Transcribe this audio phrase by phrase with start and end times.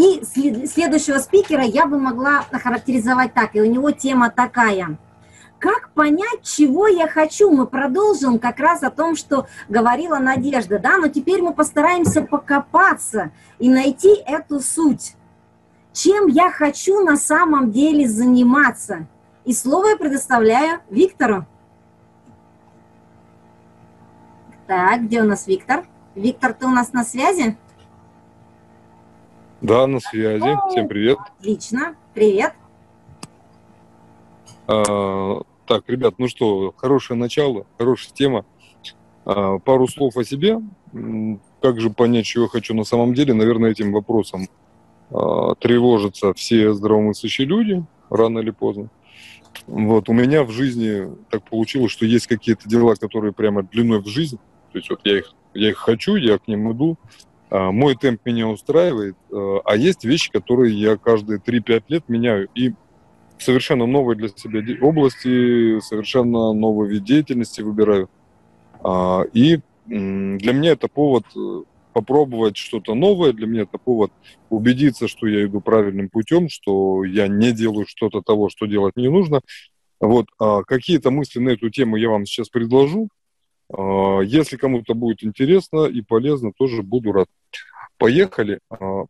[0.00, 4.96] И следующего спикера я бы могла охарактеризовать так, и у него тема такая.
[5.58, 7.50] Как понять, чего я хочу?
[7.50, 13.30] Мы продолжим как раз о том, что говорила Надежда, да, но теперь мы постараемся покопаться
[13.58, 15.16] и найти эту суть.
[15.92, 19.06] Чем я хочу на самом деле заниматься?
[19.44, 21.44] И слово я предоставляю Виктору.
[24.66, 25.84] Так, где у нас Виктор?
[26.14, 27.58] Виктор, ты у нас на связи?
[29.62, 30.58] Да, на связи.
[30.70, 31.18] Всем привет.
[31.38, 31.94] Отлично.
[32.14, 32.54] Привет.
[34.66, 38.46] А, так, ребят, ну что, хорошее начало, хорошая тема.
[39.26, 40.60] А, пару слов о себе.
[41.60, 43.34] Как же понять, чего я хочу на самом деле?
[43.34, 44.48] Наверное, этим вопросом
[45.10, 48.88] а, тревожатся все здравомыслящие люди, рано или поздно.
[49.66, 54.06] Вот, у меня в жизни так получилось, что есть какие-то дела, которые прямо длиной в
[54.06, 54.38] жизнь.
[54.72, 56.96] То есть вот я их, я их хочу, я к ним иду,
[57.50, 62.48] мой темп меня устраивает, а, а есть вещи, которые я каждые 3-5 лет меняю.
[62.54, 62.72] И
[63.38, 68.08] совершенно новые для себя области, совершенно новый вид деятельности выбираю.
[68.82, 74.12] А, и для меня это повод э, попробовать что-то новое, для меня это повод
[74.48, 79.08] убедиться, что я иду правильным путем, что я не делаю что-то того, что делать не
[79.08, 79.40] нужно.
[79.98, 80.26] Вот
[80.66, 83.08] какие-то мысли на эту тему я вам сейчас предложу.
[83.72, 87.28] А, если кому-то будет интересно и полезно, тоже буду рад.
[87.98, 88.60] Поехали.
[88.70, 89.04] А,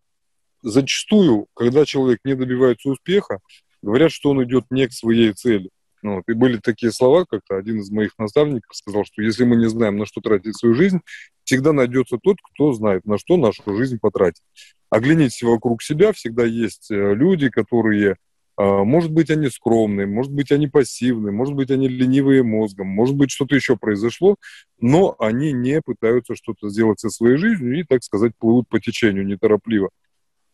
[0.62, 3.40] зачастую, когда человек не добивается успеха,
[3.82, 5.70] говорят, что он идет не к своей цели.
[6.02, 9.56] Ну, вот, и были такие слова, как-то один из моих наставников сказал, что если мы
[9.56, 11.00] не знаем, на что тратить свою жизнь,
[11.44, 14.42] всегда найдется тот, кто знает, на что нашу жизнь потратить.
[14.88, 18.16] Оглянитесь вокруг себя, всегда есть э, люди, которые
[18.62, 23.30] может быть, они скромные, может быть, они пассивные, может быть, они ленивые мозгом, может быть,
[23.30, 24.36] что-то еще произошло,
[24.78, 29.26] но они не пытаются что-то сделать со своей жизнью и, так сказать, плывут по течению
[29.26, 29.90] неторопливо.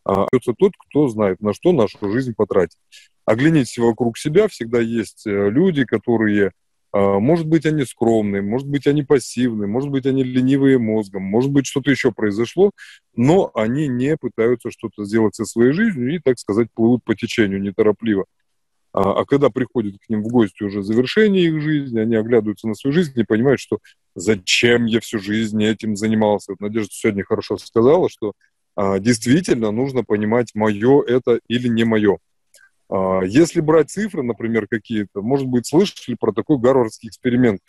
[0.05, 2.77] А это тот, кто знает, на что нашу жизнь потратить.
[3.25, 6.51] Оглянитесь вокруг себя, всегда есть э, люди, которые а,
[6.93, 11.67] может быть, они скромные, может быть, они пассивные, может быть, они ленивые мозгом, может быть,
[11.67, 12.71] что-то еще произошло,
[13.15, 17.61] но они не пытаются что-то сделать со своей жизнью и, так сказать, плывут по течению
[17.61, 18.25] неторопливо.
[18.93, 22.73] А, а когда приходит к ним в гости уже завершение их жизни, они оглядываются на
[22.73, 23.79] свою жизнь и понимают, что
[24.15, 26.53] зачем я всю жизнь этим занимался.
[26.53, 28.33] Вот Надежда сегодня хорошо сказала, что
[28.75, 32.17] а, действительно нужно понимать, мое это или не мое.
[32.89, 37.61] А, если брать цифры, например, какие-то, может быть, слышали про такой гарвардский эксперимент.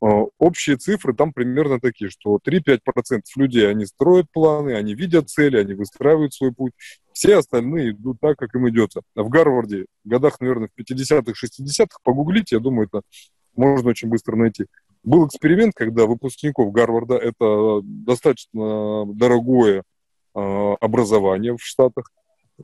[0.00, 5.56] А, общие цифры там примерно такие, что 3-5% людей, они строят планы, они видят цели,
[5.56, 6.72] они выстраивают свой путь.
[7.12, 9.02] Все остальные идут так, как им идется.
[9.14, 13.02] В Гарварде, в годах, наверное, в 50-х, 60-х, погуглите, я думаю, это
[13.54, 14.66] можно очень быстро найти.
[15.02, 19.84] Был эксперимент, когда выпускников Гарварда, это достаточно дорогое
[20.34, 22.10] а, образование в Штатах,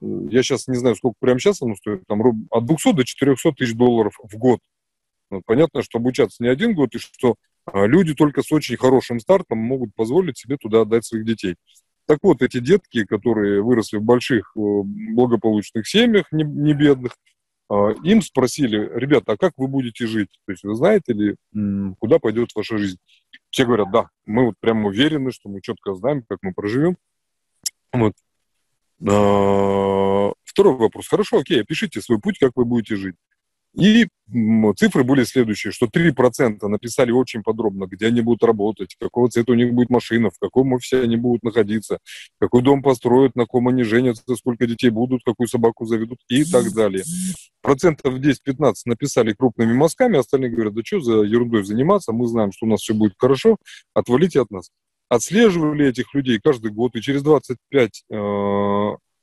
[0.01, 3.75] я сейчас не знаю, сколько прямо сейчас оно стоит, там от 200 до 400 тысяч
[3.75, 4.61] долларов в год.
[5.31, 9.21] Ну, понятно, что обучаться не один год, и что а, люди только с очень хорошим
[9.21, 11.57] стартом могут позволить себе туда отдать своих детей.
[12.07, 17.17] Так вот, эти детки, которые выросли в больших э, благополучных семьях, не, не бедных,
[17.71, 20.29] а, им спросили, ребята, а как вы будете жить?
[20.47, 21.37] То есть вы знаете ли,
[21.99, 22.99] куда пойдет ваша жизнь?
[23.51, 26.97] Все говорят, да, мы вот прям уверены, что мы четко знаем, как мы проживем.
[27.93, 28.15] Вот.
[29.09, 31.09] А, второй вопрос.
[31.09, 33.17] Хорошо, окей, опишите свой путь, как вы будете жить.
[33.75, 34.07] И
[34.77, 39.55] цифры были следующие, что 3% написали очень подробно, где они будут работать, какого цвета у
[39.55, 41.99] них будет машина, в каком офисе они будут находиться,
[42.39, 46.71] какой дом построят, на ком они женятся, сколько детей будут, какую собаку заведут и так
[46.75, 47.03] далее.
[47.63, 52.67] Процентов 10-15 написали крупными мазками, остальные говорят, да что за ерундой заниматься, мы знаем, что
[52.67, 53.57] у нас все будет хорошо,
[53.95, 54.69] отвалите от нас
[55.13, 58.17] отслеживали этих людей каждый год, и через 25, э,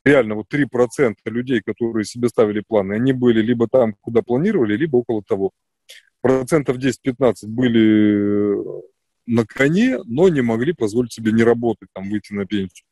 [0.04, 4.98] реально вот 3% людей, которые себе ставили планы, они были либо там, куда планировали, либо
[4.98, 5.50] около того.
[6.20, 8.82] Процентов 10-15 были э,
[9.26, 12.86] на коне, но не могли позволить себе не работать, там, выйти на пенсию.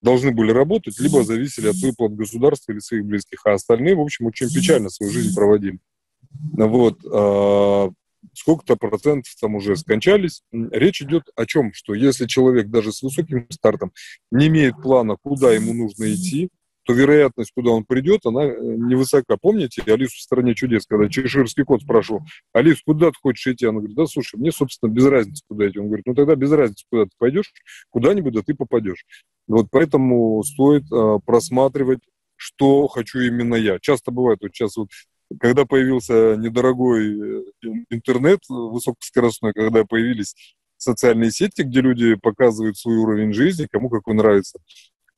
[0.00, 4.24] Должны были работать, либо зависели от выплат государства или своих близких, а остальные, в общем,
[4.24, 5.80] очень печально свою жизнь проводили.
[6.56, 6.98] Вот.
[8.34, 10.42] Сколько-то процентов там уже скончались.
[10.52, 11.72] Речь идет о чем?
[11.72, 13.92] Что если человек даже с высоким стартом
[14.30, 16.50] не имеет плана, куда ему нужно идти,
[16.88, 19.36] то вероятность, куда он придет, она э, невысока.
[19.36, 22.22] Помните Алису в «Стране чудес», когда чеширский кот спрашивал,
[22.54, 23.66] Алис, куда ты хочешь идти?
[23.66, 25.78] Она говорит, да, слушай, мне, собственно, без разницы, куда идти.
[25.78, 27.52] Он говорит, ну тогда без разницы, куда ты пойдешь,
[27.90, 29.04] куда-нибудь, да ты попадешь.
[29.46, 32.00] Вот поэтому стоит э, просматривать,
[32.36, 33.78] что хочу именно я.
[33.80, 34.88] Часто бывает, вот сейчас вот
[35.40, 37.42] когда появился недорогой э,
[37.90, 40.34] интернет высокоскоростной, когда появились
[40.76, 44.58] социальные сети, где люди показывают свой уровень жизни, кому как он нравится.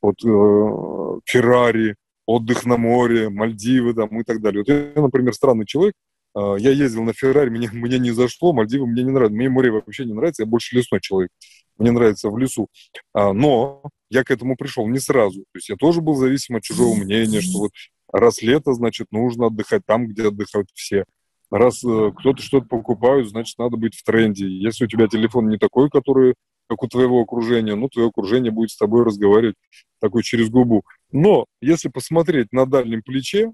[0.01, 1.97] вот э, Феррари,
[2.27, 4.65] отдых на море, Мальдивы там и так далее.
[4.67, 5.95] Вот я, например, странный человек,
[6.37, 9.71] э, я ездил на Феррари, мне, мне не зашло, Мальдивы мне не нравятся, мне море
[9.71, 11.31] вообще не нравится, я больше лесной человек,
[11.79, 12.69] мне нравится в лесу.
[13.13, 16.63] А, но я к этому пришел не сразу, то есть я тоже был зависим от
[16.63, 17.73] чужого мнения, что вот
[18.13, 21.05] раз лето, значит, нужно отдыхать там, где отдыхают все.
[21.51, 24.47] Раз э, кто-то что-то покупает, значит, надо быть в тренде.
[24.47, 26.35] Если у тебя телефон не такой, который
[26.69, 29.57] как у твоего окружения, ну, твое окружение будет с тобой разговаривать
[30.01, 30.85] такой через губу.
[31.11, 33.53] Но если посмотреть на дальнем плече,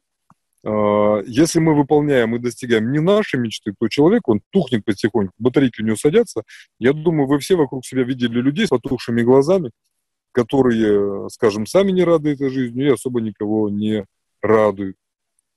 [0.62, 5.81] э, если мы выполняем и достигаем не наши мечты, то человек, он тухнет потихоньку, батарейки
[5.81, 6.43] у него садятся.
[6.79, 9.70] Я думаю, вы все вокруг себя видели людей с потухшими глазами,
[10.32, 14.05] которые, скажем, сами не рады этой жизни и особо никого не
[14.47, 14.97] радуют.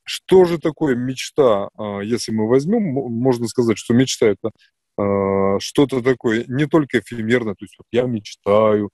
[0.04, 1.70] Что же такое мечта?
[1.78, 4.52] А, если мы возьмем, можно сказать, что мечта это
[4.98, 8.90] а, что-то такое не только эфемерно, то есть вот я мечтаю,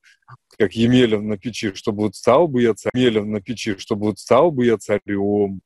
[0.58, 4.20] как Емеля на печи, чтобы вот стал бы я царем, Емеля на печи, чтобы вот
[4.20, 5.62] стал бы я царем,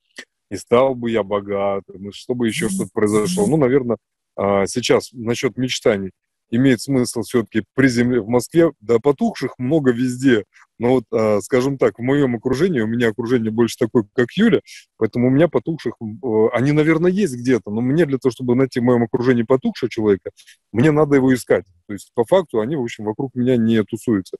[0.50, 3.46] и стал бы я богатым, и чтобы еще что-то произошло.
[3.46, 3.98] Ну, наверное,
[4.36, 6.10] а, сейчас насчет мечтаний
[6.50, 10.44] имеет смысл все-таки приземлить в Москве, да потухших много везде,
[10.80, 14.62] но вот, э, скажем так, в моем окружении, у меня окружение больше такое, как Юля,
[14.96, 18.80] поэтому у меня потухших, э, они, наверное, есть где-то, но мне для того, чтобы найти
[18.80, 20.30] в моем окружении потухшего человека,
[20.72, 21.66] мне надо его искать.
[21.86, 24.38] То есть, по факту, они, в общем, вокруг меня не тусуются.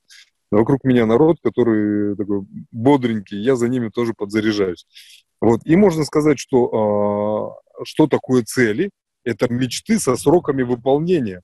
[0.50, 4.86] Вокруг меня народ, который такой бодренький, я за ними тоже подзаряжаюсь.
[5.42, 5.60] Вот.
[5.66, 8.88] И можно сказать, что э, что такое цели?
[9.24, 11.42] Это мечты со сроками выполнения.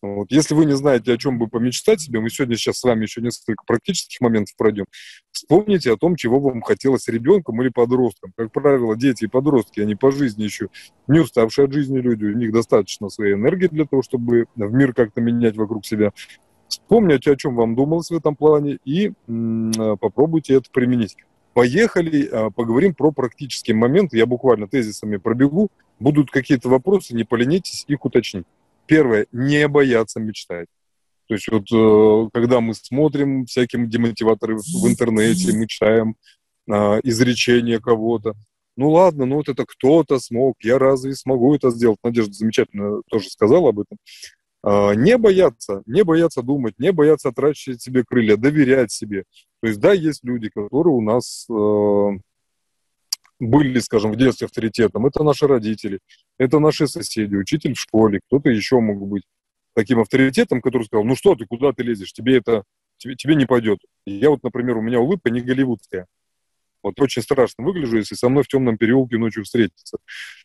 [0.00, 0.30] Вот.
[0.30, 3.20] Если вы не знаете, о чем бы помечтать себе, мы сегодня сейчас с вами еще
[3.20, 4.84] несколько практических моментов пройдем.
[5.32, 8.32] Вспомните о том, чего вам хотелось ребенком или подростком.
[8.36, 10.68] Как правило, дети и подростки, они по жизни еще
[11.08, 14.94] не уставшие от жизни люди, у них достаточно своей энергии для того, чтобы в мир
[14.94, 16.12] как-то менять вокруг себя.
[16.68, 21.16] Вспомните, о чем вам думалось в этом плане, и м- попробуйте это применить.
[21.54, 24.16] Поехали, а, поговорим про практические моменты.
[24.16, 25.70] Я буквально тезисами пробегу.
[25.98, 28.44] Будут какие-то вопросы, не поленитесь их уточнить.
[28.88, 30.66] Первое, не бояться мечтать.
[31.28, 36.16] То есть вот э, когда мы смотрим всякие демотиваторы в интернете, мы читаем
[36.66, 36.72] э,
[37.04, 38.32] изречения кого-то,
[38.76, 41.98] ну ладно, ну вот это кто-то смог, я разве смогу это сделать?
[42.02, 43.98] Надежда замечательно тоже сказала об этом.
[44.64, 49.24] Э, не бояться, не бояться думать, не бояться отращивать себе крылья, доверять себе.
[49.60, 52.08] То есть да, есть люди, которые у нас э,
[53.40, 56.00] были, скажем, в детстве авторитетом, это наши родители,
[56.38, 59.24] это наши соседи, учитель в школе, кто-то еще мог быть
[59.74, 62.64] таким авторитетом, который сказал, ну что ты, куда ты лезешь, тебе это,
[62.96, 63.78] тебе, тебе не пойдет.
[64.06, 66.06] Я вот, например, у меня улыбка не голливудская.
[66.82, 69.98] Вот очень страшно выгляжу, если со мной в темном переулке ночью встретиться.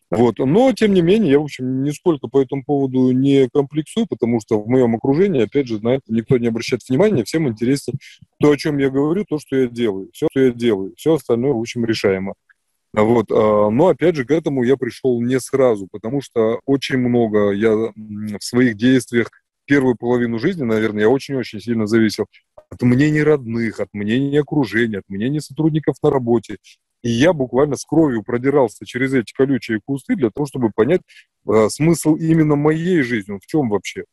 [0.09, 0.39] Вот.
[0.39, 4.61] Но, тем не менее, я, в общем, нисколько по этому поводу не комплексую, потому что
[4.61, 7.93] в моем окружении, опять же, на это никто не обращает внимания, всем интересно
[8.39, 11.53] то, о чем я говорю, то, что я делаю, все, что я делаю, все остальное,
[11.53, 12.33] в общем, решаемо.
[12.93, 13.31] Вот.
[13.31, 17.71] А, но, опять же, к этому я пришел не сразу, потому что очень много я
[17.73, 19.29] в своих действиях
[19.65, 22.25] первую половину жизни, наверное, я очень-очень сильно зависел
[22.69, 26.57] от мнений родных, от мнений окружения, от мнений сотрудников на работе.
[27.01, 31.01] И я буквально с кровью продирался через эти колючие кусты для того, чтобы понять
[31.47, 34.05] э, смысл именно моей жизни, в чем вообще.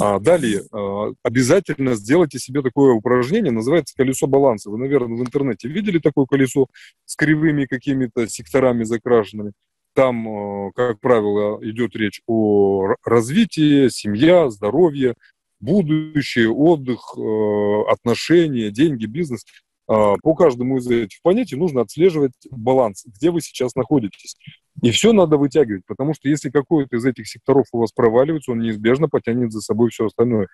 [0.00, 4.70] А далее, а, обязательно сделайте себе такое упражнение, называется колесо баланса.
[4.70, 6.66] Вы, наверное, в интернете видели такое колесо
[7.04, 9.52] с кривыми какими-то секторами закрашенными.
[9.94, 15.14] Там, а, как правило, идет речь о развитии, семья, здоровье,
[15.60, 19.44] будущее, отдых, а, отношения, деньги, бизнес.
[19.86, 24.34] По каждому из этих понятий нужно отслеживать баланс, где вы сейчас находитесь.
[24.82, 28.60] И все надо вытягивать, потому что если какой-то из этих секторов у вас проваливается, он
[28.60, 30.48] неизбежно потянет за собой все остальное.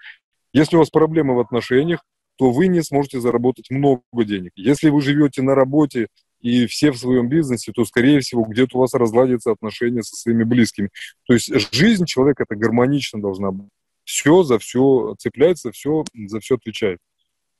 [0.52, 2.04] Если у вас проблемы в отношениях,
[2.36, 4.52] то вы не сможете заработать много денег.
[4.56, 6.08] Если вы живете на работе
[6.40, 10.44] и все в своем бизнесе, то, скорее всего, где-то у вас разладятся отношения со своими
[10.44, 10.90] близкими.
[11.26, 13.68] То есть жизнь человека это гармонично должна быть.
[14.04, 16.98] Все за все цепляется, все за все отвечает.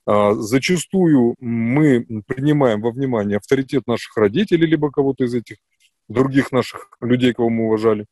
[0.07, 5.59] А, зачастую мы принимаем во внимание авторитет наших родителей, либо кого-то из этих
[6.11, 8.07] других наших людей, кого мы уважали.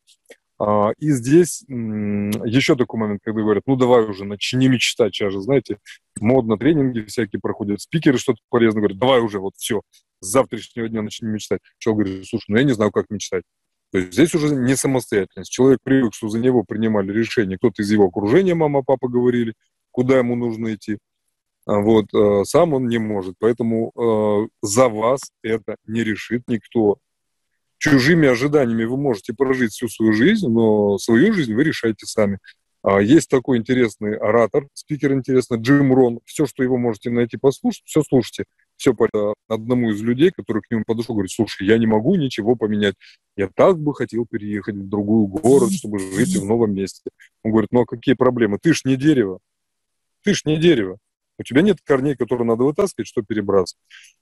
[0.61, 5.15] А, и здесь еще такой момент, когда говорят, ну давай уже, начни мечтать.
[5.15, 5.79] Сейчас же, знаете,
[6.21, 9.83] модно тренинги всякие проходят, спикеры что-то полезное говорят, давай уже, вот все,
[10.21, 11.61] с завтрашнего дня начни мечтать.
[11.79, 13.45] Человек говорит, слушай, ну я не знаю, как мечтать.
[13.93, 15.51] То есть здесь уже не самостоятельность.
[15.51, 17.57] Человек привык, что за него принимали решения.
[17.57, 19.55] Кто-то из его окружения, мама, папа говорили,
[19.93, 20.99] куда ему нужно идти.
[21.67, 23.37] А вот, э, сам он не может.
[23.39, 26.99] Поэтому э, за вас это не решит никто
[27.79, 32.39] чужими ожиданиями вы можете прожить всю свою жизнь, но свою жизнь вы решаете сами.
[32.83, 36.21] А, есть такой интересный оратор, спикер интересный, Джим Рон.
[36.25, 38.45] Все, что его можете найти послушать, все слушайте.
[38.77, 39.09] Все по
[39.49, 42.95] одному из людей, который к нему подошел, говорит, слушай, я не могу ничего поменять.
[43.37, 47.11] Я так бы хотел переехать в другой город, чтобы жить в новом месте.
[47.43, 48.59] Он говорит, ну а какие проблемы?
[48.63, 49.41] Ты ж не дерево.
[50.23, 50.99] Ты ж не дерево.
[51.39, 53.77] У тебя нет корней, которые надо вытаскивать, что перебраться.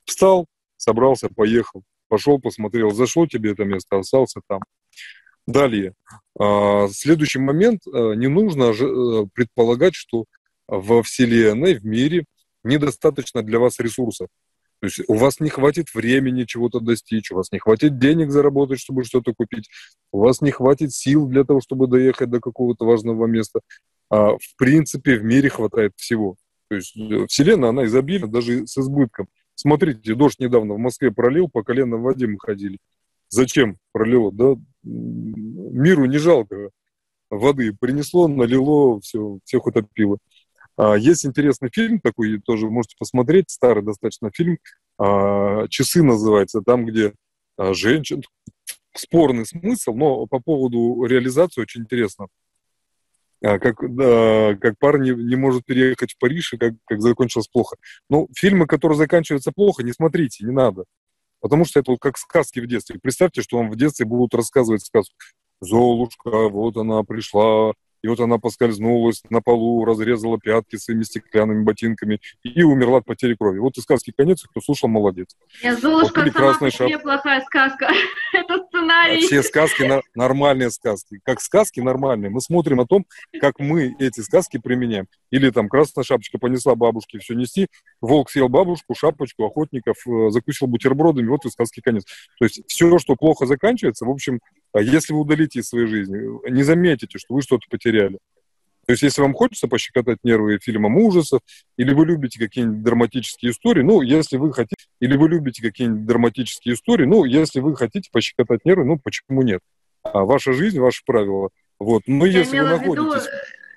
[0.06, 0.46] Встал,
[0.78, 1.82] собрался, поехал.
[2.08, 4.60] Пошел, посмотрел, зашло тебе это место, остался там.
[5.46, 5.94] Далее.
[6.38, 7.82] А, следующий момент.
[7.86, 10.24] А, не нужно э, предполагать, что
[10.68, 12.24] во Вселенной, в мире
[12.64, 14.28] недостаточно для вас ресурсов.
[14.80, 18.78] То есть у вас не хватит времени чего-то достичь, у вас не хватит денег заработать,
[18.78, 19.70] чтобы что-то купить,
[20.12, 23.60] у вас не хватит сил для того, чтобы доехать до какого-то важного места.
[24.10, 26.36] А в принципе, в мире хватает всего.
[26.68, 29.28] То есть э, Вселенная, она изобильна даже с избытком.
[29.56, 32.78] Смотрите, дождь недавно в Москве пролил, по колено в воде мы ходили.
[33.28, 34.30] Зачем пролило?
[34.30, 36.70] Да миру не жалко
[37.30, 37.74] воды.
[37.78, 40.18] Принесло, налило, все, всех утопило.
[40.76, 44.58] А, есть интересный фильм такой, тоже можете посмотреть, старый достаточно фильм.
[44.98, 47.12] А, «Часы» называется, там, где
[47.56, 48.22] а, женщин...
[48.98, 52.28] Спорный смысл, но по поводу реализации очень интересно.
[53.42, 57.76] Как, да, как парень не, не может переехать в Париж, и как, как закончилось плохо.
[58.08, 60.84] Ну, фильмы, которые заканчиваются плохо, не смотрите, не надо.
[61.40, 62.98] Потому что это вот как сказки в детстве.
[63.00, 65.14] Представьте, что вам в детстве будут рассказывать сказку.
[65.60, 67.72] Золушка, вот она пришла,
[68.06, 73.34] и вот она поскользнулась на полу, разрезала пятки своими стеклянными ботинками и умерла от потери
[73.34, 73.58] крови.
[73.58, 75.36] Вот и сказки конец, кто слушал, молодец.
[75.60, 77.88] Я Золушка вот, сама по себе плохая сказка.
[78.32, 79.26] Это сценарий.
[79.26, 81.18] Все сказки нормальные сказки.
[81.24, 82.30] Как сказки нормальные.
[82.30, 83.06] Мы смотрим о том,
[83.40, 85.08] как мы эти сказки применяем.
[85.32, 87.66] Или там красная шапочка понесла бабушке все нести,
[88.00, 92.04] волк съел бабушку, шапочку, охотников, э, закусил бутербродами, вот и сказки конец.
[92.38, 94.38] То есть все, что плохо заканчивается, в общем,
[94.80, 98.18] если вы удалите из своей жизни, не заметите, что вы что-то потеряли.
[98.86, 101.40] То есть, если вам хочется пощекотать нервы фильмом ужасов,
[101.76, 106.74] или вы любите какие-нибудь драматические истории, ну, если вы хотите, или вы любите какие-нибудь драматические
[106.74, 109.60] истории, ну, если вы хотите пощекотать нервы, ну, почему нет?
[110.04, 111.48] А ваша жизнь, ваши правила.
[111.80, 112.02] Вот.
[112.06, 113.24] Но я если вы находитесь...
[113.24, 113.36] Виду,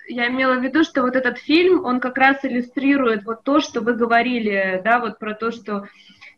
[0.10, 3.82] я имела в виду, что вот этот фильм, он как раз иллюстрирует вот то, что
[3.82, 5.88] вы говорили, да, вот про то, что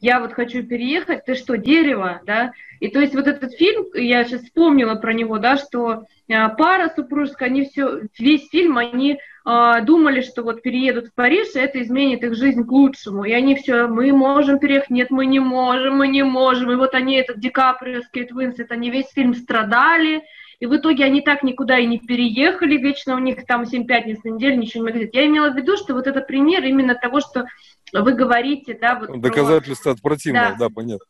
[0.01, 2.51] я вот хочу переехать, ты что, дерево, да?
[2.79, 6.91] И то есть вот этот фильм, я сейчас вспомнила про него, да, что а, пара
[6.96, 11.79] супружеская, они все, весь фильм, они э, думали, что вот переедут в Париж, и это
[11.81, 13.24] изменит их жизнь к лучшему.
[13.24, 16.72] И они все, мы можем переехать, нет, мы не можем, мы не можем.
[16.72, 20.24] И вот они, этот Ди Каприо, Скейт Уинслет, они весь фильм страдали,
[20.62, 24.24] и в итоге они так никуда и не переехали, вечно у них там 7 пятниц
[24.24, 25.15] на неделю ничего не говорит.
[25.15, 27.48] Я имела в виду, что вот это пример именно того, что
[27.91, 29.91] вы говорите, да, вот Доказательство про...
[29.94, 31.06] от противного, да, да понятно.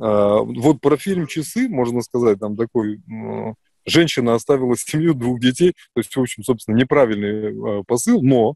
[0.00, 3.00] А, вот про фильм «Часы», можно сказать, там такой...
[3.86, 8.54] Женщина оставила семью двух детей, то есть, в общем, собственно, неправильный а, посыл, но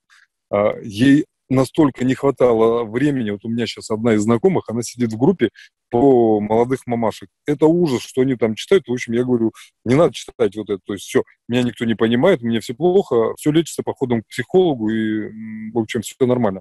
[0.50, 3.30] а, ей настолько не хватало времени.
[3.30, 5.50] Вот у меня сейчас одна из знакомых, она сидит в группе
[5.90, 7.28] по молодых мамашек.
[7.46, 8.86] Это ужас, что они там читают.
[8.86, 9.52] В общем, я говорю,
[9.84, 10.80] не надо читать вот это.
[10.84, 14.90] То есть все, меня никто не понимает, мне все плохо, все лечится походом к психологу,
[14.90, 15.30] и,
[15.72, 16.60] в общем, все нормально.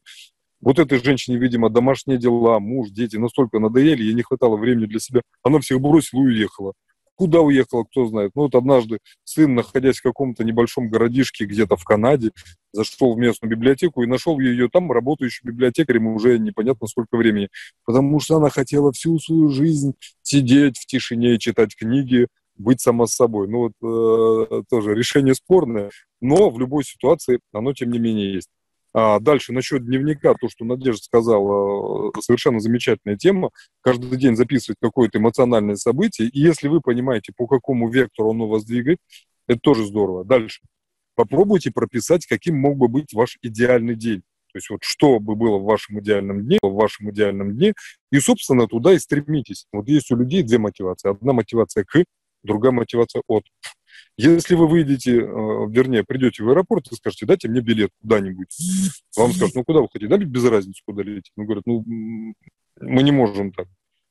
[0.60, 5.00] Вот этой женщине, видимо, домашние дела, муж, дети настолько надоели, ей не хватало времени для
[5.00, 5.22] себя.
[5.44, 6.74] Она всех бросила и уехала.
[7.18, 8.32] Куда уехала, кто знает.
[8.36, 12.32] Ну вот однажды сын, находясь в каком-то небольшом городишке где-то в Канаде,
[12.72, 17.50] зашел в местную библиотеку и нашел ее там, работающую библиотекарем уже непонятно сколько времени.
[17.86, 23.48] Потому что она хотела всю свою жизнь сидеть в тишине, читать книги, быть сама собой.
[23.48, 25.90] Ну вот э, тоже решение спорное,
[26.22, 28.50] но в любой ситуации оно тем не менее есть.
[28.94, 33.52] А дальше насчет дневника, то, что Надежда сказала, э, совершенно замечательная тема.
[33.82, 36.30] Каждый день записывать какое-то эмоциональное событие.
[36.30, 38.98] И если вы понимаете, по какому вектору оно вас двигает,
[39.48, 40.26] это тоже здорово.
[40.26, 40.62] Дальше.
[41.16, 44.22] Попробуйте прописать, каким мог бы быть ваш идеальный день.
[44.52, 47.74] То есть вот что бы было в вашем идеальном дне, в вашем идеальном дне,
[48.12, 49.66] и, собственно, туда и стремитесь.
[49.72, 51.12] Вот есть у людей две мотивации.
[51.12, 52.04] Одна мотивация к,
[52.44, 53.44] другая мотивация от.
[54.18, 58.56] Если вы выйдете, э, вернее, придете в аэропорт и скажете, дайте мне билет куда-нибудь,
[59.16, 60.10] вам скажут, ну куда вы хотите?
[60.10, 61.32] Да, без разницы, куда лететь.
[61.36, 61.84] Ну, говорят, ну,
[62.80, 63.68] мы не можем так.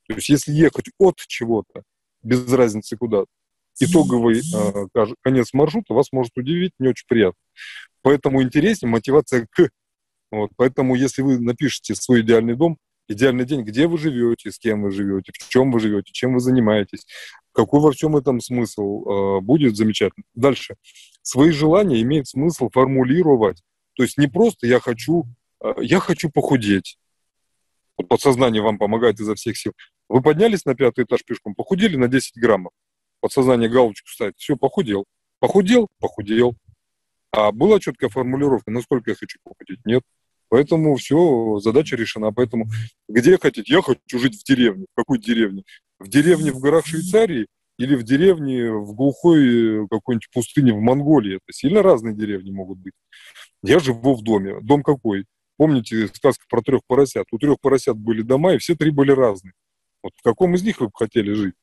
[0.08, 1.82] То есть если ехать от чего-то,
[2.22, 3.24] без разницы куда,
[3.80, 7.40] итоговый э, конец маршрута вас может удивить, не очень приятно.
[8.02, 9.70] Поэтому интереснее мотивация к.
[10.30, 12.78] Вот, поэтому если вы напишете свой идеальный дом,
[13.08, 16.40] идеальный день, где вы живете, с кем вы живете, в чем вы живете, чем вы
[16.40, 17.06] занимаетесь,
[17.52, 20.24] какой во всем этом смысл, э, будет замечательно.
[20.34, 20.76] Дальше.
[21.22, 23.62] Свои желания имеет смысл формулировать.
[23.94, 25.24] То есть не просто я хочу,
[25.62, 26.98] э, я хочу похудеть.
[27.96, 29.72] Вот подсознание вам помогает изо всех сил.
[30.08, 32.72] Вы поднялись на пятый этаж пешком, похудели на 10 граммов.
[33.20, 35.04] Подсознание галочку ставит, все, похудел.
[35.40, 35.88] Похудел?
[35.98, 36.56] Похудел.
[37.32, 39.80] А была четкая формулировка, насколько я хочу похудеть?
[39.84, 40.02] Нет.
[40.48, 42.32] Поэтому все, задача решена.
[42.32, 42.66] Поэтому
[43.08, 43.72] где хотите?
[43.72, 44.86] Я хочу жить в деревне.
[44.92, 45.64] В какой деревне?
[45.98, 47.46] В деревне в горах Швейцарии
[47.78, 51.36] или в деревне в глухой э, какой-нибудь пустыне в Монголии.
[51.36, 52.94] Это сильно разные деревни могут быть.
[53.62, 54.60] Я живу в доме.
[54.62, 55.24] Дом какой?
[55.56, 57.26] Помните сказку про трех поросят?
[57.32, 59.52] У трех поросят были дома, и все три были разные.
[60.02, 61.54] Вот в каком из них вы бы хотели жить?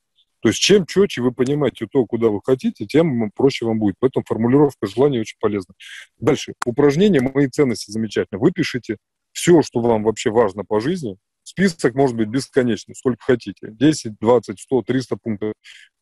[0.43, 3.95] То есть чем четче вы понимаете то, куда вы хотите, тем проще вам будет.
[3.99, 5.73] Поэтому формулировка желания очень полезна.
[6.19, 6.53] Дальше.
[6.65, 8.41] Упражнение «Мои ценности» замечательно.
[8.41, 8.97] Вы пишите
[9.31, 11.15] все, что вам вообще важно по жизни.
[11.43, 13.69] Список может быть бесконечный, сколько хотите.
[13.71, 15.53] 10, 20, 100, 300 пунктов.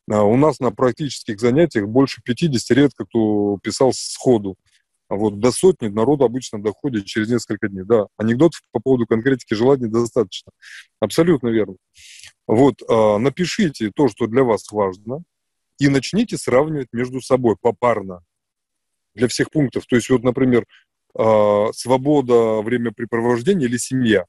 [0.09, 4.57] А у нас на практических занятиях больше 50 редко кто писал сходу.
[5.07, 7.83] А вот до сотни народ обычно доходит через несколько дней.
[7.83, 10.51] Да, анекдотов по поводу конкретики желаний достаточно.
[10.99, 11.75] Абсолютно верно.
[12.51, 15.23] Вот, э, напишите то, что для вас важно,
[15.79, 18.25] и начните сравнивать между собой попарно
[19.15, 19.85] для всех пунктов.
[19.85, 20.65] То есть, вот, например,
[21.17, 24.25] э, свобода, времяпрепровождения или семья.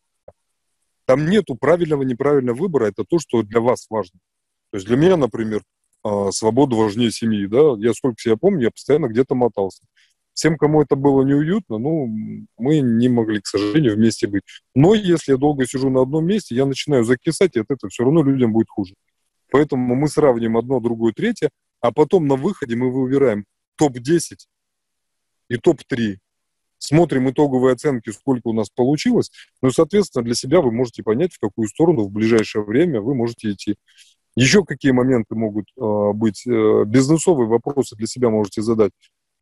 [1.04, 4.20] Там нету правильного, неправильного выбора, это то, что для вас важно.
[4.70, 5.64] То есть для меня, например,
[6.04, 9.82] э, свобода важнее семьи, да, я сколько себя помню, я постоянно где-то мотался.
[10.34, 12.06] Всем, кому это было неуютно, ну,
[12.56, 14.42] мы не могли, к сожалению, вместе быть.
[14.74, 18.04] Но если я долго сижу на одном месте, я начинаю закисать, и от этого все
[18.04, 18.94] равно людям будет хуже.
[19.50, 23.44] Поэтому мы сравним одно, другое, третье, а потом на выходе мы выбираем
[23.76, 24.36] топ-10
[25.48, 26.16] и топ-3.
[26.78, 29.30] Смотрим итоговые оценки, сколько у нас получилось.
[29.60, 33.14] Ну и, соответственно, для себя вы можете понять, в какую сторону в ближайшее время вы
[33.14, 33.76] можете идти.
[34.34, 36.46] Еще какие моменты могут э, быть?
[36.46, 38.92] Э, бизнесовые вопросы для себя можете задать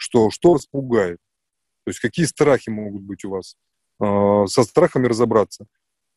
[0.00, 1.18] что, что вас пугает,
[1.84, 3.56] то есть какие страхи могут быть у вас,
[3.98, 5.66] а, со страхами разобраться,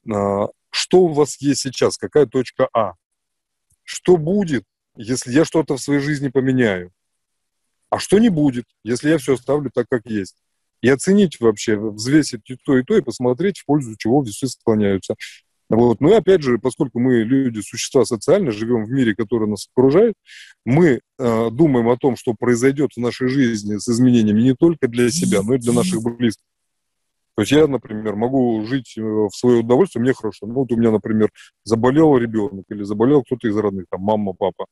[0.10, 2.94] а, что у вас есть сейчас, какая точка А,
[3.84, 4.64] что будет,
[4.96, 6.92] если я что-то в своей жизни поменяю,
[7.90, 10.38] а что не будет, если я все оставлю так, как есть.
[10.82, 15.16] И оценить вообще, взвесить и то, и то, и посмотреть, в пользу чего весы склоняются.
[15.70, 16.02] Вот.
[16.02, 20.14] Ну и опять же, поскольку мы люди, существа социальные, живем в мире, который нас окружает,
[20.66, 25.10] мы э, думаем о том, что произойдет в нашей жизни с изменениями не только для
[25.10, 26.44] себя, но и для наших близких.
[27.36, 30.46] То есть я, например, могу жить э, в свое удовольствие, мне хорошо.
[30.46, 31.32] Ну вот у меня, например,
[31.64, 34.66] заболел ребенок или заболел кто-то из родных, там мама, папа.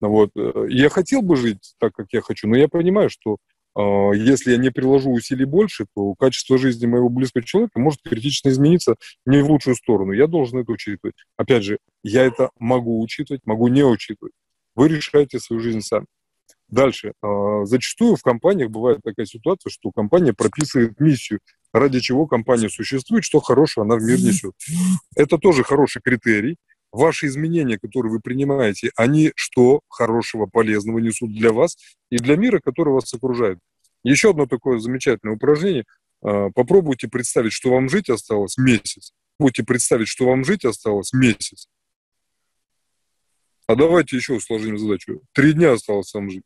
[0.00, 0.30] Вот.
[0.36, 3.38] Э, я хотел бы жить так, как я хочу, но я понимаю, что
[3.76, 8.94] если я не приложу усилий больше, то качество жизни моего близкого человека может критично измениться
[9.26, 10.12] не в лучшую сторону.
[10.12, 11.16] Я должен это учитывать.
[11.36, 14.32] Опять же, я это могу учитывать, могу не учитывать.
[14.76, 16.06] Вы решаете свою жизнь сами.
[16.68, 17.12] Дальше.
[17.22, 21.40] А, зачастую в компаниях бывает такая ситуация, что компания прописывает миссию,
[21.72, 24.54] ради чего компания существует, что хорошего она в мир несет.
[25.16, 26.56] Это тоже хороший критерий
[26.94, 31.76] ваши изменения, которые вы принимаете, они что хорошего, полезного несут для вас
[32.10, 33.58] и для мира, который вас окружает.
[34.04, 35.84] Еще одно такое замечательное упражнение.
[36.22, 39.12] А, попробуйте представить, что вам жить осталось месяц.
[39.36, 41.68] Попробуйте представить, что вам жить осталось месяц.
[43.66, 45.22] А давайте еще усложним задачу.
[45.32, 46.44] Три дня осталось вам жить.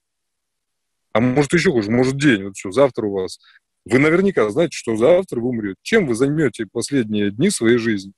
[1.12, 2.44] А может еще хуже, может день.
[2.44, 3.38] Вот все, завтра у вас.
[3.84, 5.76] Вы наверняка знаете, что завтра вы умрете.
[5.82, 8.12] Чем вы займете последние дни своей жизни?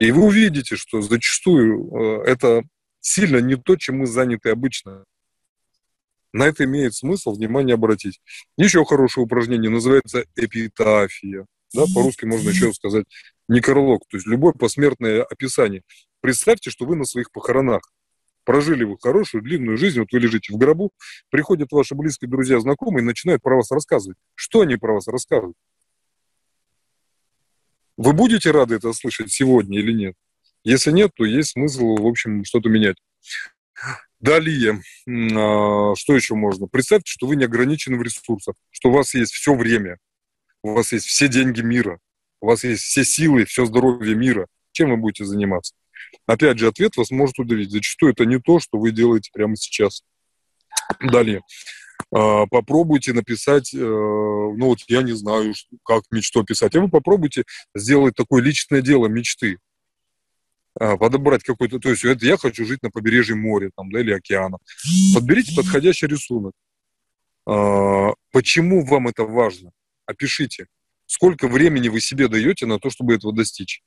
[0.00, 2.62] И вы увидите, что зачастую э, это
[3.00, 5.04] сильно не то, чем мы заняты обычно.
[6.32, 8.20] На это имеет смысл внимание обратить.
[8.56, 11.46] Еще хорошее упражнение называется эпитафия.
[11.74, 13.04] Да, по-русски можно еще сказать
[13.46, 15.82] некролог, то есть любое посмертное описание.
[16.20, 17.82] Представьте, что вы на своих похоронах.
[18.44, 20.92] Прожили вы хорошую, длинную жизнь, вот вы лежите в гробу,
[21.28, 24.16] приходят ваши близкие друзья, знакомые и начинают про вас рассказывать.
[24.34, 25.56] Что они про вас рассказывают?
[28.02, 30.14] Вы будете рады это слышать сегодня или нет?
[30.64, 32.96] Если нет, то есть смысл, в общем, что-то менять.
[34.20, 36.66] Далее, а, что еще можно?
[36.66, 39.98] Представьте, что вы не ограничены в ресурсах, что у вас есть все время,
[40.62, 42.00] у вас есть все деньги мира,
[42.40, 44.46] у вас есть все силы, все здоровье мира.
[44.72, 45.74] Чем вы будете заниматься?
[46.24, 47.70] Опять же, ответ вас может удивить.
[47.70, 50.04] Зачастую это не то, что вы делаете прямо сейчас.
[51.00, 51.42] Далее.
[52.12, 57.44] А, попробуйте написать, э, ну вот я не знаю, как мечту писать, а вы попробуйте
[57.74, 59.58] сделать такое личное дело мечты.
[60.78, 64.12] А, подобрать какой-то, то есть это я хочу жить на побережье моря там, да, или
[64.12, 64.58] океана.
[65.14, 66.52] Подберите подходящий рисунок.
[67.46, 69.70] А, почему вам это важно?
[70.06, 70.66] Опишите.
[71.06, 73.82] Сколько времени вы себе даете на то, чтобы этого достичь?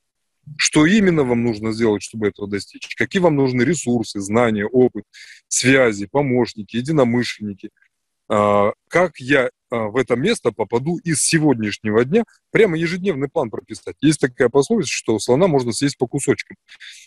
[0.58, 2.96] Что именно вам нужно сделать, чтобы этого достичь?
[2.96, 5.06] Какие вам нужны ресурсы, знания, опыт,
[5.48, 7.70] связи, помощники, единомышленники–
[8.88, 13.96] как я а, в это место попаду из сегодняшнего дня, прямо ежедневный план прописать.
[14.02, 16.58] Есть такая пословица, что слона можно съесть по кусочкам.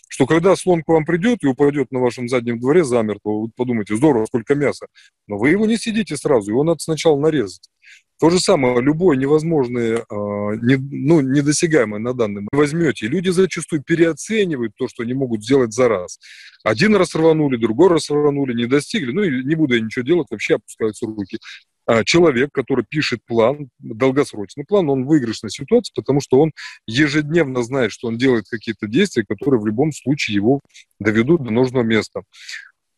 [0.09, 3.95] Что когда слон к вам придет и упадет на вашем заднем дворе замертво, вы подумаете,
[3.95, 4.87] здорово, сколько мяса.
[5.27, 7.69] Но вы его не съедите сразу, его надо сначала нарезать.
[8.19, 10.15] То же самое, любое невозможное, а,
[10.55, 13.07] не, ну, недосягаемое на данный момент возьмете.
[13.07, 16.19] Люди зачастую переоценивают то, что они могут сделать за раз.
[16.63, 20.27] Один раз рванули, другой раз рванули, не достигли, ну и не буду я ничего делать,
[20.31, 21.37] вообще опускаются руки.
[21.85, 26.51] А, человек, который пишет план, долгосрочный план, он в выигрышной ситуации, потому что он
[26.87, 30.59] ежедневно знает, что он делает какие-то действия, которые в любом случае его
[30.99, 32.23] доведут до нужного места.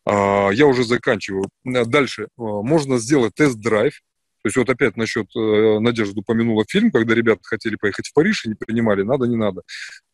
[0.06, 1.44] А, я уже заканчиваю.
[1.64, 2.28] Дальше.
[2.38, 4.00] Можно сделать тест-драйв
[4.42, 8.46] то есть вот опять насчет э, Надежды упомянула фильм, когда ребята хотели поехать в Париж
[8.46, 9.62] и не принимали, надо, не надо.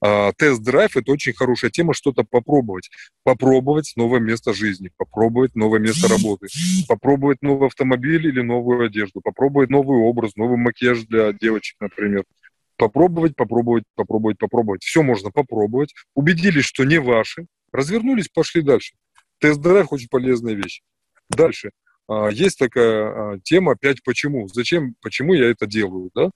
[0.01, 2.91] А, тест-драйв– это очень хорошая тема, что-то попробовать.
[3.23, 6.49] Попробовать новое место жизни, попробовать новое место работы,
[6.89, 12.25] попробовать новый автомобиль или новую одежду, попробовать новый образ, новый макияж для девочек, например.
[12.77, 14.83] Попробовать, попробовать, попробовать, попробовать.
[14.83, 15.95] Все можно попробовать.
[16.15, 17.47] Убедились, что не ваши.
[17.73, 18.95] Развернулись, пошли дальше.
[19.39, 20.83] Тест-драйв– очень полезная вещь.
[21.31, 21.71] Дальше.
[22.09, 24.49] А, есть такая а, тема «пять почему».
[24.49, 26.31] Зачем, почему я это делаю, да?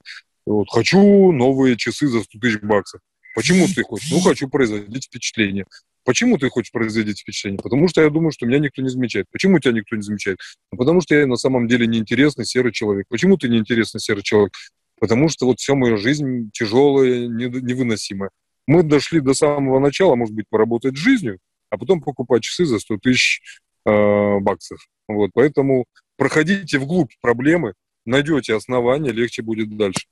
[0.45, 3.01] Вот, хочу новые часы за 100 тысяч баксов.
[3.35, 4.11] Почему ты хочешь?
[4.11, 5.65] Ну, хочу производить впечатление.
[6.03, 7.59] Почему ты хочешь производить впечатление?
[7.61, 9.27] Потому что я думаю, что меня никто не замечает.
[9.31, 10.39] Почему тебя никто не замечает?
[10.71, 13.05] Ну, потому что я на самом деле неинтересный серый человек.
[13.07, 14.53] Почему ты неинтересный серый человек?
[14.99, 18.31] Потому что вот вся моя жизнь тяжелая, невыносимая.
[18.67, 22.97] Мы дошли до самого начала, может быть, поработать жизнью, а потом покупать часы за 100
[22.97, 23.41] тысяч
[23.85, 24.79] э, баксов.
[25.13, 25.85] Вот, поэтому
[26.17, 27.73] проходите вглубь проблемы,
[28.05, 30.07] найдете основания, легче будет дальше.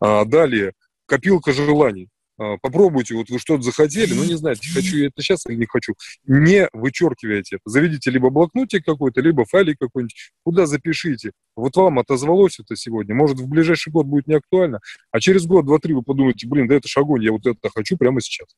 [0.00, 0.72] А, далее,
[1.06, 2.08] копилка желаний.
[2.38, 5.66] А, попробуйте, вот вы что-то захотели, но не знаете, хочу я это сейчас или не
[5.66, 5.94] хочу.
[6.24, 7.62] Не вычеркивайте это.
[7.66, 11.32] Заведите либо блокнотик какой-то, либо файлик какой-нибудь, куда запишите.
[11.54, 15.66] Вот вам отозвалось это сегодня, может, в ближайший год будет не актуально, а через год,
[15.66, 18.48] два, три вы подумаете, блин, да это ж я вот это хочу прямо сейчас.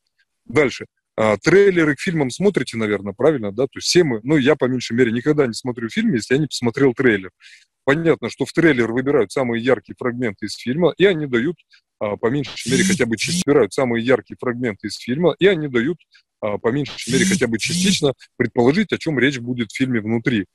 [0.44, 0.86] Дальше.
[1.16, 3.64] А, трейлеры к фильмам смотрите, наверное, правильно, да?
[3.64, 6.40] То есть все мы, ну, я, по меньшей мере, никогда не смотрю фильм, если я
[6.40, 7.30] не посмотрел трейлер.
[7.84, 11.56] Понятно, что в трейлер выбирают самые яркие фрагменты из фильма, и они дают,
[12.00, 15.68] а, по меньшей мере, хотя бы частично, выбирают самые яркие фрагменты из фильма, и они
[15.68, 15.98] дают,
[16.40, 20.46] а, по меньшей мере, хотя бы частично предположить, о чем речь будет в фильме внутри.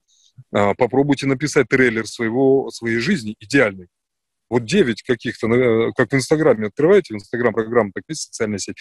[0.51, 3.87] Попробуйте написать трейлер своего, своей жизни идеальный
[4.49, 8.77] вот 9 каких-то, как в Инстаграме открываете, Инстаграм программа так есть социальная сеть,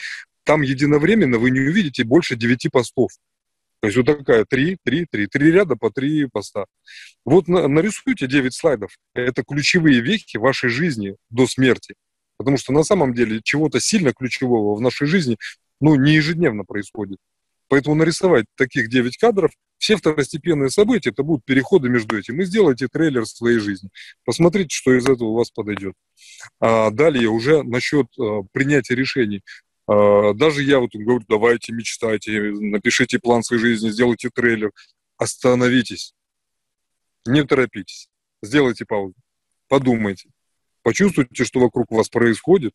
[0.48, 3.11] там единовременно вы не увидите больше 9 постов.
[3.80, 6.64] То есть вот такая 3, 3, 3, 3 ряда по 3 поста.
[7.26, 8.96] Вот нарисуйте 9 слайдов.
[9.12, 11.96] Это ключевые вехи вашей жизни до смерти.
[12.38, 15.37] Потому что на самом деле чего-то сильно ключевого в нашей жизни
[15.82, 17.18] ну, не ежедневно происходит.
[17.68, 22.40] Поэтому нарисовать таких 9 кадров, все второстепенные события, это будут переходы между этим.
[22.40, 23.90] И сделайте трейлер своей жизни.
[24.24, 25.92] Посмотрите, что из этого у вас подойдет.
[26.58, 29.42] А далее уже насчет а, принятия решений.
[29.88, 34.70] А, даже я вот говорю, давайте мечтайте, напишите план своей жизни, сделайте трейлер.
[35.16, 36.14] Остановитесь.
[37.27, 38.09] Не торопитесь.
[38.42, 39.14] Сделайте паузу.
[39.66, 40.31] Подумайте.
[40.83, 42.72] Почувствуйте, что вокруг вас происходит.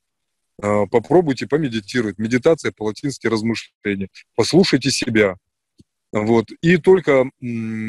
[0.61, 2.17] А, попробуйте помедитировать.
[2.17, 4.09] Медитация по-латински размышления.
[4.35, 5.37] Послушайте себя.
[6.11, 6.51] Вот.
[6.61, 7.29] И только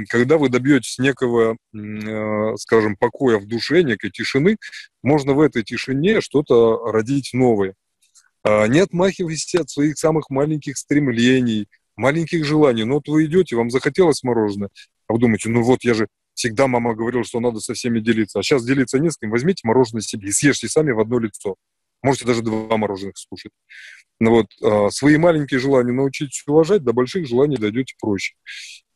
[0.09, 4.59] когда вы добьетесь некого, а, скажем, покоя в душе, некой тишины,
[5.03, 7.75] можно в этой тишине что-то родить новое.
[8.45, 12.85] А, не отмахивайтесь от своих самых маленьких стремлений, маленьких желаний.
[12.85, 14.69] Ну вот вы идете, вам захотелось мороженое,
[15.09, 18.39] а вы думаете, ну вот я же всегда мама говорила, что надо со всеми делиться.
[18.39, 19.31] А сейчас делиться не с кем.
[19.31, 21.57] Возьмите мороженое себе и съешьте сами в одно лицо.
[22.03, 23.53] Можете даже два мороженых скушать.
[24.21, 28.35] Но ну вот, а, свои маленькие желания научитесь уважать, до больших желаний дойдете проще.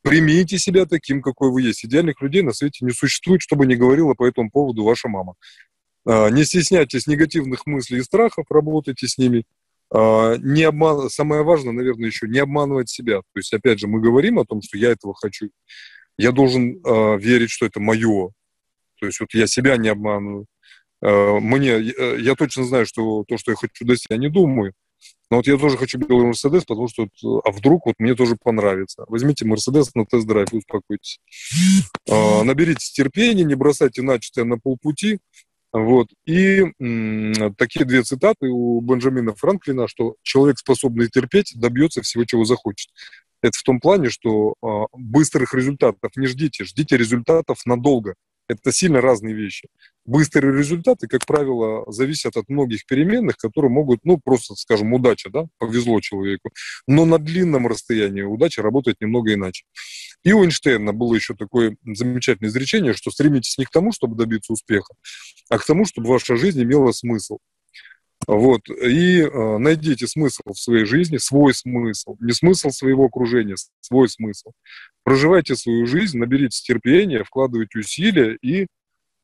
[0.02, 1.84] Примите себя таким, какой вы есть.
[1.84, 5.34] Идеальных людей на свете не существует, чтобы не говорила по этому поводу ваша мама.
[6.08, 9.44] А, не стесняйтесь негативных мыслей и страхов, работайте с ними.
[9.92, 11.10] А, не обман...
[11.10, 13.18] Самое важное, наверное, еще не обманывать себя.
[13.18, 15.50] То есть, опять же, мы говорим о том, что я этого хочу.
[16.16, 18.30] Я должен э, верить, что это мое.
[18.98, 20.46] То есть вот я себя не обманываю.
[21.00, 24.72] Мне, э, я точно знаю, что то, что я хочу достичь, я не думаю.
[25.30, 28.36] Но вот я тоже хочу белый Мерседес, потому что, вот, а вдруг вот мне тоже
[28.42, 29.04] понравится.
[29.08, 31.20] Возьмите Мерседес на тест-драйв, успокойтесь.
[32.08, 35.18] Э, наберитесь терпения, не бросайте начатое на полпути.
[35.72, 36.08] Вот.
[36.26, 42.44] И м, такие две цитаты у Бенджамина Франклина, что человек, способный терпеть, добьется всего, чего
[42.44, 42.90] захочет.
[43.42, 48.14] Это в том плане, что э, быстрых результатов не ждите, ждите результатов надолго.
[48.48, 49.68] Это сильно разные вещи.
[50.06, 55.44] Быстрые результаты, как правило, зависят от многих переменных, которые могут, ну, просто, скажем, удача, да,
[55.58, 56.50] повезло человеку.
[56.86, 59.64] Но на длинном расстоянии удача работает немного иначе.
[60.24, 64.52] И у Эйнштейна было еще такое замечательное изречение, что стремитесь не к тому, чтобы добиться
[64.52, 64.94] успеха,
[65.50, 67.38] а к тому, чтобы ваша жизнь имела смысл.
[68.28, 68.68] Вот.
[68.68, 72.14] И э, найдите смысл в своей жизни, свой смысл.
[72.20, 74.52] Не смысл своего окружения, свой смысл.
[75.02, 78.66] Проживайте свою жизнь, наберитесь терпения, вкладывайте усилия и э,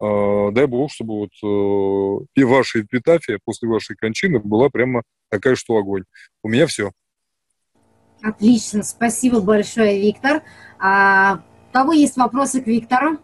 [0.01, 5.77] дай бог, чтобы вот э, и ваша эпитафия после вашей кончины была прямо такая, что
[5.77, 6.05] огонь.
[6.43, 6.91] У меня все.
[8.23, 10.43] Отлично, спасибо большое, Виктор.
[10.79, 13.19] А, у кого есть вопросы к Виктору?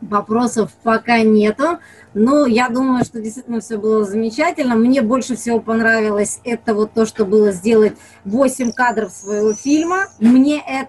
[0.00, 1.78] Вопросов пока нету.
[2.14, 4.74] Но я думаю, что действительно все было замечательно.
[4.74, 7.92] Мне больше всего понравилось это вот то, что было сделать
[8.24, 10.08] 8 кадров своего фильма.
[10.18, 10.88] Мне это